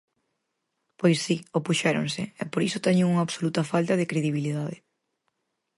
Pois 0.99 1.17
si, 1.25 1.37
opuxéronse, 1.59 2.23
e 2.41 2.43
por 2.51 2.61
iso 2.67 2.83
teñen 2.85 3.09
unha 3.11 3.23
absoluta 3.25 3.67
falta 3.73 3.93
de 3.99 4.09
credibilidade. 4.11 4.77